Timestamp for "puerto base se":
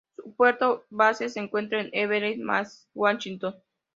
0.33-1.39